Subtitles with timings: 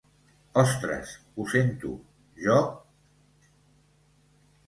[0.61, 1.91] Ostres, ho sento,
[2.45, 2.57] jo...